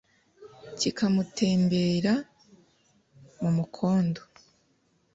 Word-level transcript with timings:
kikamutembera 0.79 2.13
mu 3.41 3.49
mukondo, 3.57 4.21